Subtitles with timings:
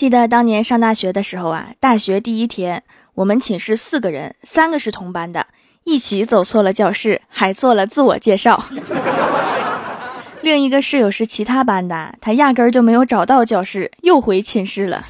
[0.00, 2.82] 记得当年上大学的时候啊，大学第一天，
[3.16, 5.48] 我们寝室四个人，三个是同班的，
[5.84, 8.64] 一起走错了教室，还做了自我介绍。
[10.40, 15.04] 另一个室友是其他班的，他压根儿就没有找到教室，又回寝室了。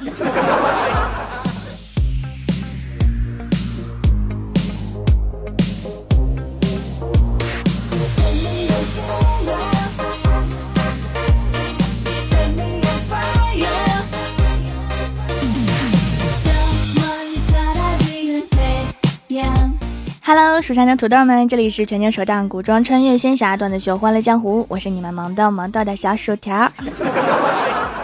[20.33, 26.71] Hello，蜀山的土豆们，这里是全球首档古装穿越仙侠段子秀《欢乐江湖》，我是你们萌到萌到的小薯条。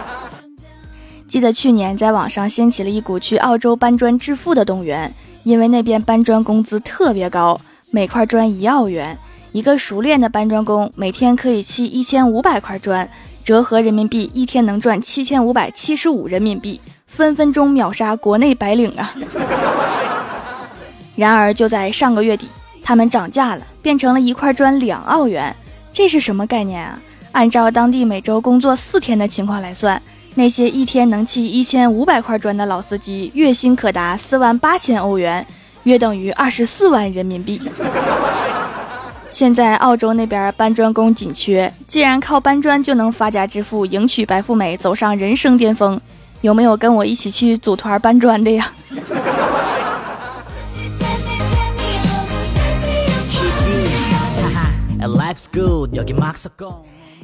[1.26, 5.10] 记得去年在网上掀起了一股去澳洲搬砖致富的动员，
[5.42, 7.58] 因为那边搬砖工资特别高，
[7.90, 9.16] 每块砖一澳元，
[9.52, 13.08] 一个熟练的搬砖工每天可以砌一千五百块砖，
[13.42, 19.14] 折合人民币一天能赚七千五百七十五人民币，分分钟秒杀国内白领啊！
[21.18, 22.46] 然而，就在上个月底，
[22.80, 25.52] 他们涨价了，变成了一块砖两澳元。
[25.92, 26.96] 这是什么概念啊？
[27.32, 30.00] 按照当地每周工作四天的情况来算，
[30.36, 35.44] 那些一天能砌一千五百块砖的老司机，月薪可达四万八千欧元，
[35.82, 37.60] 约等于二十四万人民币。
[39.28, 46.00] 现在澳洲那边搬砖工紧缺，既然靠搬砖就能发家致富，迎娶白富美，走上人生巅峰，
[46.42, 48.72] 有没有跟我一起去组团搬砖的呀？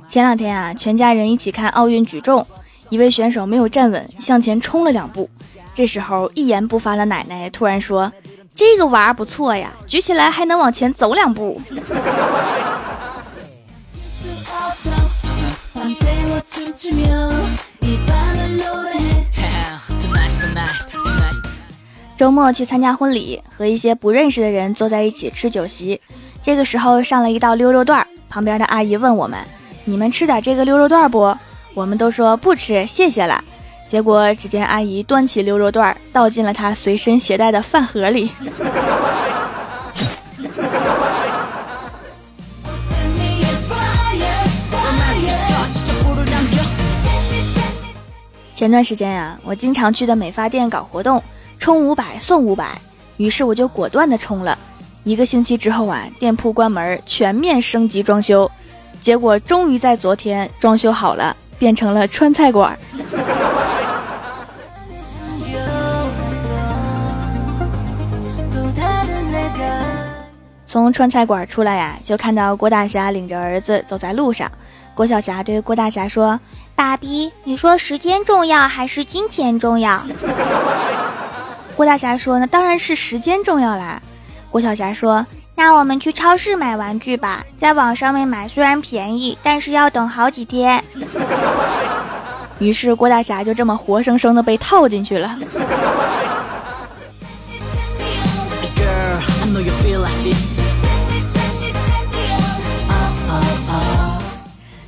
[0.07, 2.47] 前两天啊，全家人一起看奥运举重，
[2.91, 5.29] 一位选手没有站稳，向前冲了两步。
[5.75, 8.13] 这时候一言不发的奶奶突然说
[8.55, 11.61] ：“这个娃不错呀，举起来还能往前走两步。
[22.17, 26.01] ”周末去参加婚礼，和一些不认识的人坐在一起吃酒席。
[26.45, 29.41] 这个时候上了一道溜肉段，旁边的阿姨问我们
[29.87, 31.35] ：“你们吃点这个溜肉段不？”
[31.73, 33.43] 我们都说不吃，谢谢了。
[33.89, 38.31] 结果只见阿姨端起溜肉段，倒进了她随身携带的饭盒里。
[48.55, 51.23] 前段时间呀，我经常去的美发店搞活动，
[51.59, 52.79] 充五百送五百，
[53.17, 54.59] 于是我就果断的充了。
[55.05, 58.51] 一个星期之后啊，店铺关门，全面升级装修，
[59.03, 62.77] 结果终于在昨天装修好了，变成了川菜馆。
[70.67, 74.51] 从川菜馆出来呀，就看到郭大侠领着儿子走在路上。
[74.95, 76.41] 郭晓霞对郭大侠说
[76.75, 80.03] ：“爸比，你说时间重要还是金钱重要？”
[81.77, 84.01] 郭大侠说：“那当然是时间重要啦。”
[84.55, 85.27] 郭晓霞说
[85.57, 90.81] ：“那我们去超市买玩具吧，在网上面买虽然便宜，但是要等好几天。”
[92.61, 95.37] 于是郭大侠就这么活生生的被套进去了。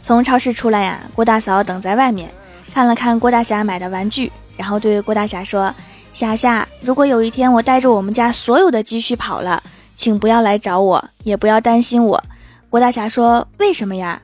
[0.01, 2.31] 从超市出来呀，郭大嫂等在外面，
[2.73, 5.75] 看了看郭大侠买的玩具，然后对郭大侠说。
[6.17, 9.63] 霞霞，如果有一天我带着我们家所有的积蓄跑了，
[9.95, 12.25] 请不要来找我，也不要担心我。
[12.71, 14.23] 郭大侠说：“为什么呀？”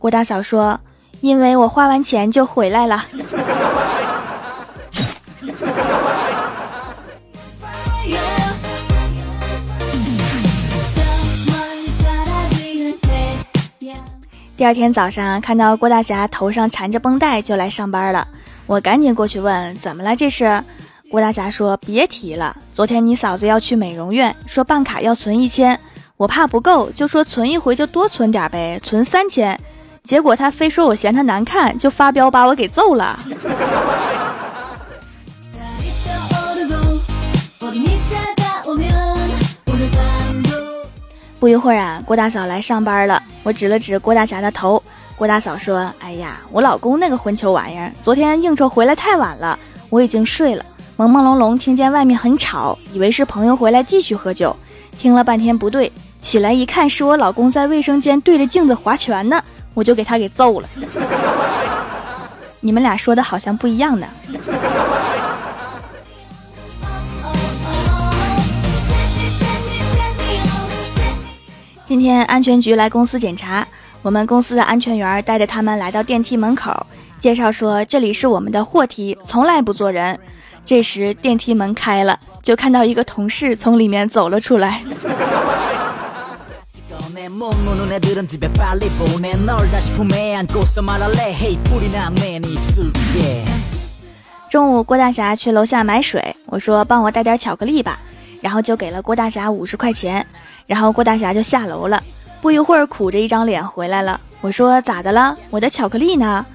[0.00, 0.80] 郭大嫂说
[1.20, 3.04] ：“因为我花完钱就回来了。”
[14.56, 18.26] 第二天早上看到郭大侠头上缠着绷带就来上班了，
[18.64, 20.16] 我赶紧过去问：“怎么了？
[20.16, 20.64] 这是？”
[21.14, 25.78] 郭大侠说：“别提了，昨天你嫂子要去美容院，说办卡要存一千，
[26.16, 29.56] 我怕不够，就说存一回就多存点呗，存三千。
[30.02, 33.16] 结果他非说我嫌他难看，就发飙把我给揍了。
[41.38, 44.82] 不一会儿啊，郭大嫂来上班了，我指了指郭大侠的头，
[45.14, 49.56] 郭大嫂说：‘哎呀，我老公那个混球玩意儿，昨天应酬回来太晚了，
[49.90, 54.56] 我已经睡了。’”朦朦胧胧听见外面很吵，以为是朋友回来继续喝酒，
[54.96, 59.42] 听了半天不对，起来一看是我老公在卫生间对着镜子划拳呢，
[59.74, 60.68] 我就给他给揍了。
[62.60, 64.06] 你们俩说的好像不一样呢。
[71.84, 73.66] 今天安全局来公司检查，
[74.00, 76.86] 我们公司的安全员带着他们来到电梯门口。
[77.18, 80.16] 介绍说这里是我们的货梯，从来不坐人。
[80.64, 84.82] 这时电梯门开了，就看到一个同事从里面走了出来。
[94.48, 97.98] 中午，郭大侠去楼下买水，我说帮我带点巧克力吧，
[98.40, 100.26] 然后就给了郭大侠五十块钱，
[100.66, 102.02] 然后郭大侠就下楼了。
[102.40, 104.20] 不一会儿，苦着一张脸回来了。
[104.40, 105.36] 我说咋的了？
[105.50, 106.46] 我的巧克力呢？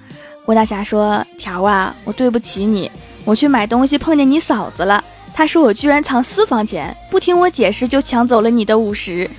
[0.46, 2.90] 郭大侠说：“条啊，我对不起你，
[3.30, 5.04] 我去买东西碰见你嫂子了，
[5.36, 9.30] 她说我居然藏私房钱，不听我解释就抢走了你的五十。”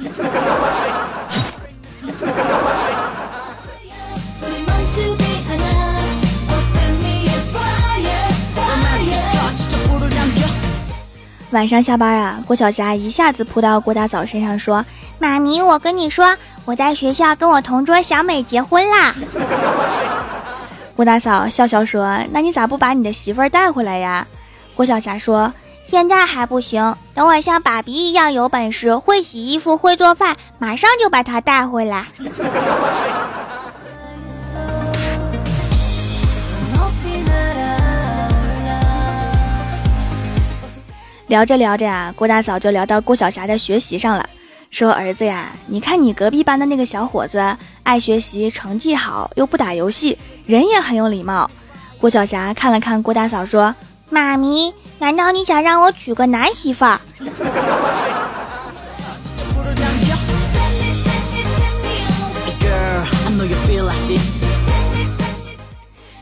[11.50, 14.84] 晚上下班啊，郭晓霞一下子扑到郭大嫂身上说
[15.18, 19.16] ：“妈咪，我跟你说，我在学校跟我同桌小美结婚啦。”
[21.00, 24.26] 郭大嫂笑笑说：“那你咋不把你的媳妇儿带回来呀？”
[24.76, 25.50] 郭晓霞说
[25.88, 32.04] ：“现在还不行，等我像爸比一样有本事，会洗衣服，会做饭，马上就把她带回来。”
[41.28, 44.28] 聊着聊着啊，郭大嫂就聊到郭晓霞的学习上了，
[44.68, 50.18] 说：“儿子呀，你看你隔壁班的那个小伙子，爱学习，成绩好，又不打游戏，
[50.50, 51.48] 人也很有礼貌。”
[52.00, 53.74] 郭晓霞看了看郭大嫂，说
[54.10, 56.84] ：“妈咪，难道你想让我娶个男媳妇？”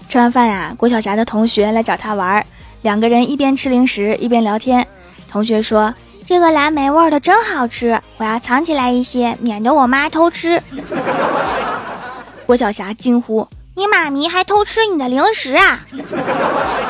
[0.08, 2.44] 吃完饭呀，郭晓霞的同学来找她玩，
[2.82, 4.86] 两个人一边吃零食一边聊天。
[5.30, 5.94] 同学说
[6.26, 10.62] ：“这个蓝莓味的真好吃，我要藏起来一些，免得我妈偷吃。
[12.46, 13.46] ”郭晓霞惊呼
[13.78, 15.78] ：“你妈咪还偷吃你的零食啊？”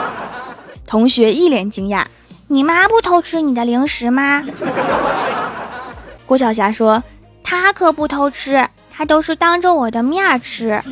[0.89, 2.07] 同学一脸惊讶
[2.49, 4.43] ：“你妈不偷吃你的零食吗？”
[6.25, 7.05] 郭晓霞说
[7.45, 10.83] ：“她可不偷吃，她都是当着我的面吃。”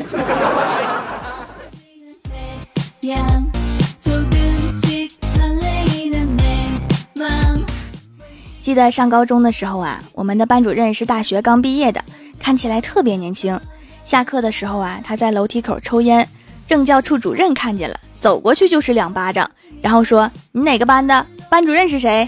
[8.63, 12.05] 记得上高中的时候啊，我们的班主任是大学刚毕业的，
[12.39, 13.59] 看起来特别年轻。
[14.07, 16.27] 下课的时候啊，他在楼梯口抽烟，
[16.65, 19.51] 政教处主任看见了，走过去就是两巴掌，
[19.83, 21.27] 然后说：“你哪个班的？
[21.51, 22.27] 班主任是谁？”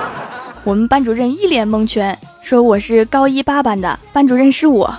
[0.62, 4.94] 我们班主任一脸蒙圈，说：“我是高一八班的，班主任是我。”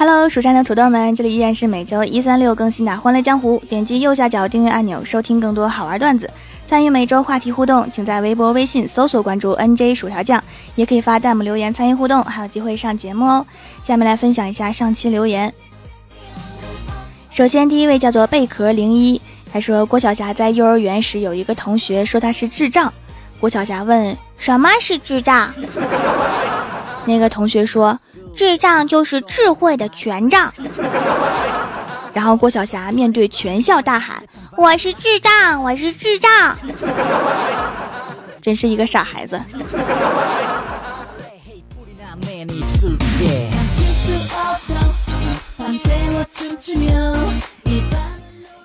[0.00, 3.60] Hello，蜀山的土豆们，这里依然是每周一、三、六更新的《欢乐江湖》。
[3.68, 6.30] 点击右下角订阅按钮，收听更多好玩段子，
[6.64, 7.86] 参与每周话题互动。
[7.90, 10.42] 请在微博、微信搜索关注 NJ 薯条酱，
[10.74, 13.46] 也可以发弹幕留言参与互动，还有机会上节目哦。
[13.82, 15.52] 下面来分享一下上期留言。
[17.30, 19.20] 首先，第一位叫做贝壳零一，
[19.52, 22.90] 他说郭晓霞在幼儿园时有一个同学说他是智障，
[23.38, 25.52] 郭晓霞问什么是智障，
[27.04, 28.00] 那个同学说。
[28.34, 30.52] 智障就是智慧的权杖。
[32.12, 34.22] 然后郭晓霞面对全校大喊
[34.58, 36.56] ：“我是智障，我是智障。”
[38.42, 39.40] 真是一个傻孩子。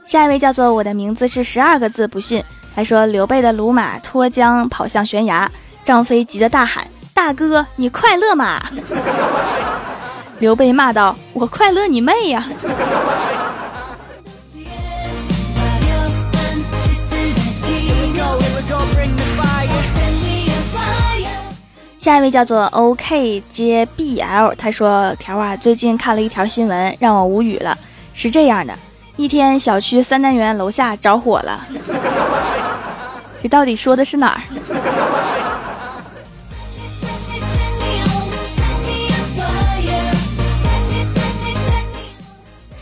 [0.06, 2.44] 下一位叫做我的名字是十二个字，不信。
[2.76, 5.50] 他说刘备的鲁马脱缰跑向悬崖，
[5.84, 6.88] 张飞急得大喊。
[7.16, 8.62] 大哥，你快乐吗？
[10.40, 12.46] 刘备骂道：“我快乐你妹呀！”
[21.98, 27.78] 下一位叫做 OK 接 BL，他说：“条啊，最近看了一条新闻，让我无语了。
[28.14, 28.78] 是这样的，
[29.16, 31.66] 一天小区三单元楼下着火了，
[33.42, 34.42] 这到底说的是哪儿？”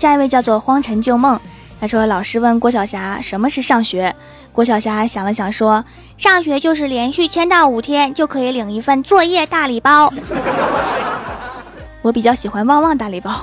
[0.03, 1.39] 下一位叫做荒尘旧梦，
[1.79, 4.13] 他说：“老师问郭晓霞什么是上学，
[4.51, 5.85] 郭晓霞想了想说：
[6.17, 10.11] 上学就是连续签到五天就可以领一份作业大礼包。
[12.01, 13.33] 我比较喜欢旺旺大礼包。”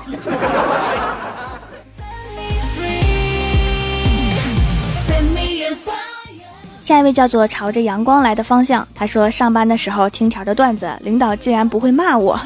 [6.82, 12.38] 下一位叫做朝着阳光来的方向，他说：上班的时候听条的段子，领导竟然不会骂我。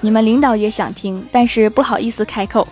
[0.00, 2.66] 你们领导也想听，但是不好意思开口。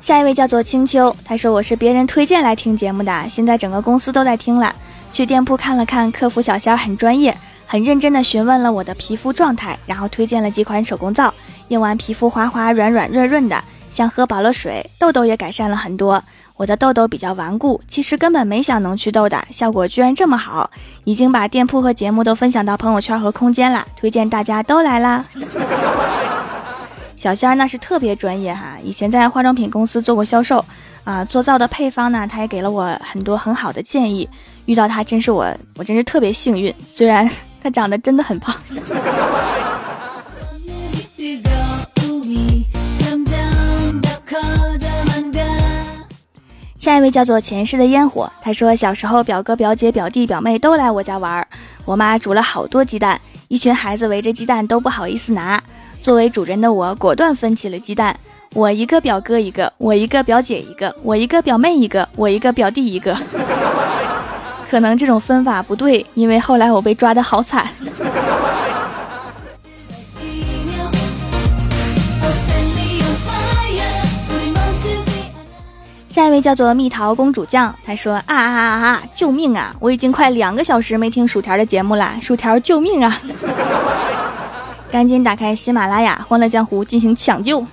[0.00, 4.74] 下一位叫做青秋，他说我是别人推荐来听节目的，现在整个公司都在听了。
[5.12, 11.32] 去店铺看了看，客服小仙很专业，很认真的询问了我的皮肤状态，然后推荐了几款手工皂，
[11.68, 13.62] 用完皮肤滑滑软软润润的，
[13.98, 16.22] 像喝饱了水，痘痘也改善了很多。
[16.54, 20.70] 我的痘痘比较顽固，其实根本没想能祛痘的，效果居然这么好，
[21.02, 25.24] 已经把店铺和节目都分享到朋友圈和空间了，推荐大家都来啦。
[27.16, 30.64] 小仙儿那是特别专业哈，以前在化妆品公司做过销售，
[31.02, 34.28] 啊，做皂的配方呢，他也给了我很多很好的建议，
[34.66, 37.28] 遇到他真是我，我真是特别幸运，虽然
[37.60, 38.54] 他长得真的很胖。
[46.88, 51.46] 下一位叫做前世的烟火，他说小时候表哥表姐表弟表妹都来我家玩儿，
[51.84, 55.62] 我妈煮了好多鸡蛋，一群孩子围着鸡蛋都不好意思拿，
[56.00, 58.16] 作为主人的我果断分起了鸡蛋，
[58.54, 63.14] 我一个表哥一个，我一个表姐一个，我一个表妹一个，我一个表弟一个。
[64.70, 67.68] 可能这种分法不对，因为后来我被抓的好惨。
[76.18, 79.02] 下一位叫做蜜桃公主酱，他说啊啊啊啊！
[79.14, 79.72] 救命啊！
[79.78, 83.16] 我已经快两个小时没听薯条的节目了，薯条救命啊！
[84.90, 87.64] 赶紧打开喜马拉雅《欢乐江湖》进行抢救。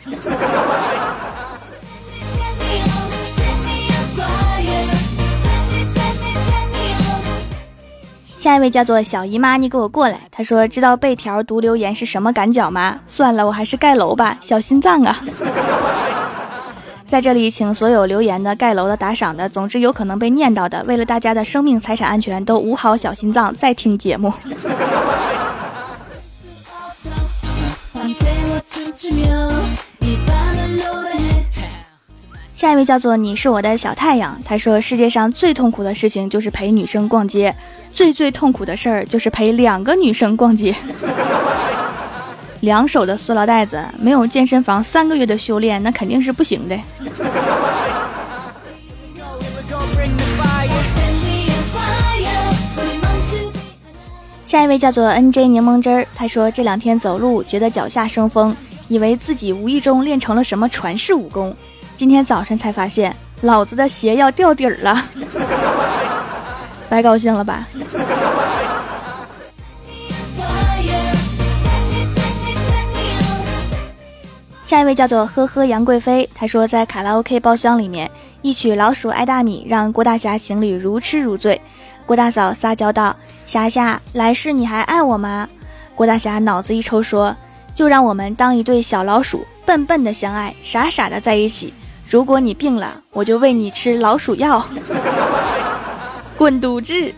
[8.37, 10.19] 下一位叫做小姨妈，你给我过来。
[10.29, 12.99] 她说知道被条读留言是什么感觉吗？
[13.07, 15.17] 算了，我还是盖楼吧，小心脏啊。
[17.07, 24.33] 在这里，请所有留言的、盖楼的、打赏的，总之有可能被念到的，为了大家的生命财产安全，都捂好小心脏再听节目。
[32.53, 37.55] 下一位叫做你是我的小太阳，他说世界上最痛苦的事情就是陪女生逛街，
[37.91, 40.75] 最最痛苦的事儿就是陪两个女生逛街。
[42.65, 46.75] 两手的塑料袋子，没有健身房三个月的修炼，那肯定是不行的。
[54.47, 58.55] 下一位叫做 N J 柠檬汁儿，他说这两天走路觉得脚下生风，
[58.87, 61.55] 以为自己无意中练成了什么传世武功，
[61.95, 65.03] 今天早晨才发现老子的鞋要掉底儿了，
[66.89, 67.67] 白高兴了吧？
[74.65, 78.09] 下一位叫做呵呵杨贵妃，她说在卡拉 OK 包厢里面
[78.41, 81.61] 一曲《老鼠爱大米》，让郭大侠情侣如痴如醉。
[82.03, 85.47] 郭大嫂撒娇道：“霞霞，来世你还爱我吗？”
[85.93, 87.37] 郭大侠脑子一抽说
[87.75, 91.71] ：“就让我们当一对小老鼠，笨笨的相爱，傻傻的在一起。
[92.09, 94.65] 如果你病了，我就喂你吃老鼠药。”
[96.39, 97.13] 滚犊子！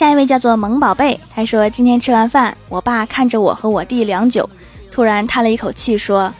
[0.00, 4.48] 下一位叫做萌宝贝，他说今天吃完饭，我爸看着我和我弟良久，
[4.90, 6.32] 突然叹了一口气说：“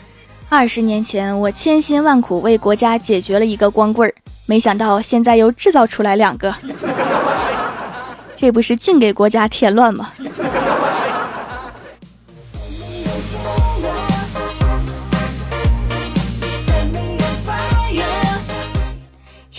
[0.49, 4.15] 二十年前我千辛万苦为国家解决了一个光棍儿，
[4.47, 6.55] 没想到现在又制造出来两个，
[8.35, 10.09] 这不是净给国家添乱吗？”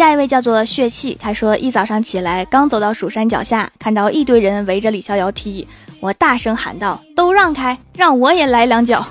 [0.01, 5.67] 下一位叫做血气，他说一早上起来，刚走到蜀山脚下，看到一堆人围着李逍遥踢，
[5.99, 9.05] 我大声喊道：“都让开，让我也来两脚。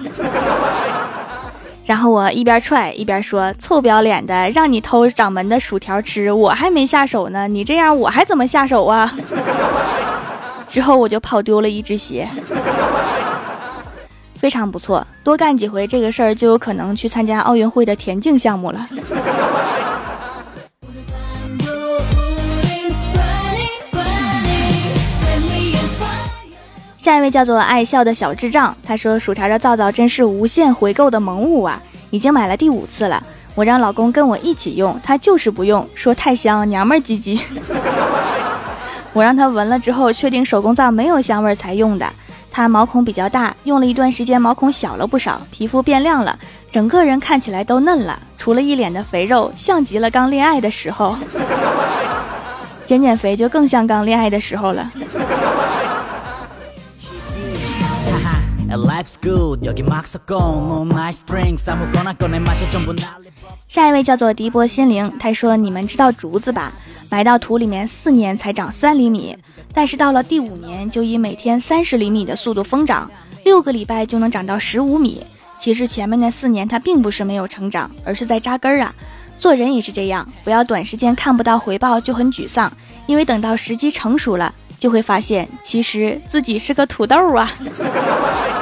[1.86, 9.14] ”然后我一边踹一边说：“臭不要脸的，让你偷掌门的薯条吃，我还没下手呢，你这样我还怎么下手啊？”
[10.68, 12.28] 之后我就跑丢了一只鞋，
[14.34, 18.84] 非常不错，多干几回这个事儿就有可能去参加奥运会的田径项目了。
[27.00, 31.80] 下一位叫做爱笑的小智障，他说：“薯条的皂皂真是无限回购的萌物啊，
[32.10, 33.22] 已经买了第五次了。
[33.54, 37.40] 我让老公跟我一起用，他就是不用，说太香，娘们儿唧唧。
[39.14, 42.06] 我让他闻了之后，确定手工皂没有香味才用的。
[42.50, 46.38] 他毛孔比较大，用了一段时间，毛孔小了不少，皮肤变亮了，
[46.70, 51.16] 整个人看起来都嫩了，除了一脸的肥肉，像极了刚恋爱的时候。
[52.84, 54.86] 减减肥就更像刚恋爱的时候了。”
[63.68, 66.72] 下一位叫做迪波心灵，他说：“你们知道竹子吧？
[67.08, 69.36] 埋到土里面四年才长三厘米，
[69.72, 73.10] 但是到了第五年就以每天三十厘米的速度疯长，
[73.44, 75.26] 六个礼拜就能长到十五米。
[75.58, 78.94] 其实前面那四年它并不是没有成长，而是在扎根啊。
[79.36, 82.72] 做人也是这样，不要短时间看不到回报就很沮丧，
[83.06, 87.50] 因为等到时机成熟了，就会发现其实自己是个土豆啊。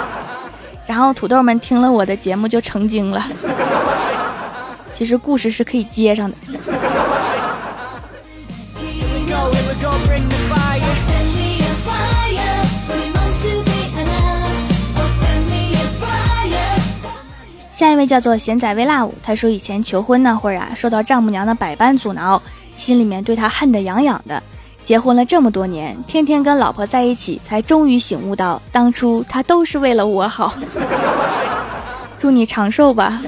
[0.88, 3.22] 然后土豆们听了我的节目就成精了。
[4.94, 6.36] ”其实故事是可以接上的。
[17.70, 22.42] 下一位叫做贤仔微辣舞，他说以前求婚那会儿啊，受到丈母娘的百般阻挠，
[22.74, 24.42] 心里面对他恨得痒痒的。
[24.88, 30.54] 结婚了这么多年，天天跟老婆在一起，才终于醒悟到，当初他都是为了我好。
[32.18, 33.20] 祝你长寿吧。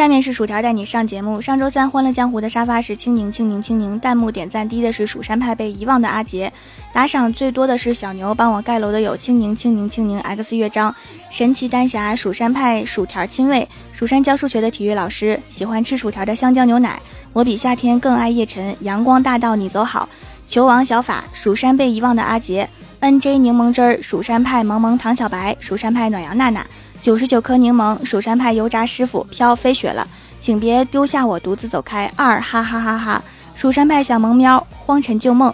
[0.00, 1.42] 下面是薯条带你上节目。
[1.42, 4.00] 上周三《欢乐江湖》的沙发是青柠，青柠，青柠。
[4.00, 6.50] 弹幕点赞低的是蜀山派被遗忘的阿杰，
[6.90, 8.34] 打赏最多的是小牛。
[8.34, 10.18] 帮我盖楼的有青柠，青柠，青柠。
[10.20, 10.94] X 乐章，
[11.28, 16.98] 神奇丹霞，蜀山派薯条亲卫，蜀山教数学的体育老师，喜欢吃薯条的香蕉牛奶。
[17.34, 20.08] 我比夏天更爱叶晨，阳光大道你走好。
[20.48, 22.66] 球王小法，蜀山被遗忘的阿杰
[23.02, 26.66] ，NJ 柠檬汁儿，蜀山派萌萌唐小白，蜀山派暖阳娜娜。
[27.02, 30.06] 九十九颗柠檬，蜀山派油炸师傅飘飞雪了，
[30.40, 32.10] 请别丢下我独自走开。
[32.16, 33.22] 二哈哈哈哈，
[33.54, 35.52] 蜀山派小萌喵，荒尘旧梦，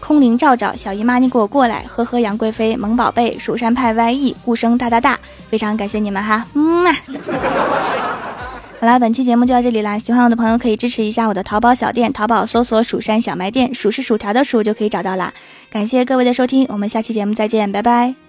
[0.00, 5.18] 空灵照照，小姨妈你给我过来，呵呵杨贵妃，萌宝贝，蜀山派 YE，顾生大大大，
[5.50, 6.96] 非常感谢你们哈，嗯啊。
[8.78, 15.32] 好啦，本期节目就到这里啦，喜欢我的朋友可以支持一下我的淘宝小店，淘宝搜索蜀山小卖店，数是薯条的数就可以找到啦。
[15.70, 18.25] 感谢各位的收听，我们下期节目再见，拜拜。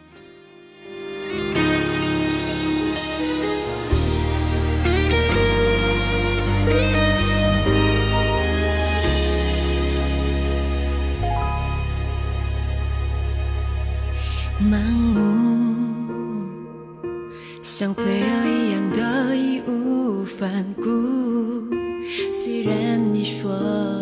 [17.69, 20.81] 像飞蛾一样的义无反顾。
[22.31, 23.51] 虽然你说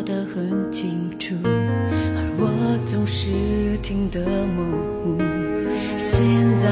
[0.05, 2.47] 的很清楚，而我
[2.85, 3.25] 总是
[3.81, 4.23] 听得
[4.55, 4.63] 模
[5.01, 5.17] 糊。
[5.97, 6.23] 现
[6.61, 6.69] 在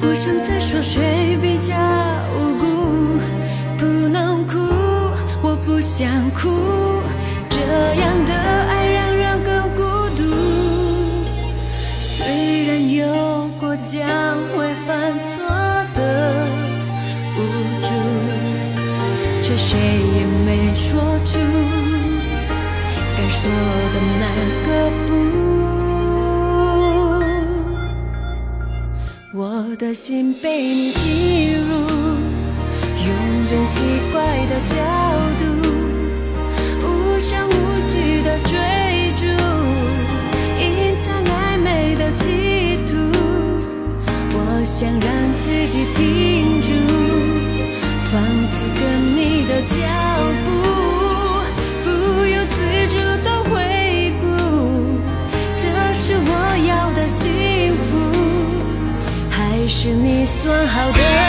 [0.00, 1.74] 不想再说谁比较
[2.34, 2.61] 无辜，
[23.64, 24.24] 我的那
[24.66, 24.68] 个
[25.06, 25.10] 不。
[29.38, 29.40] 我
[29.76, 31.06] 的心被你进
[31.68, 31.70] 入，
[33.06, 33.10] 用
[33.46, 33.80] 种奇
[34.12, 34.74] 怪的角
[35.38, 35.44] 度，
[36.82, 36.86] 无
[37.20, 38.50] 声无息的追
[39.16, 39.22] 逐，
[40.60, 40.62] 隐
[40.98, 42.26] 藏暧昧的企
[42.86, 42.90] 图。
[44.34, 44.36] 我。
[44.64, 45.00] 想让
[45.42, 46.00] 自己停
[46.62, 46.68] 住，
[48.10, 48.12] 放
[48.50, 48.80] 弃跟
[49.14, 49.74] 你的脚
[60.42, 61.21] 算好的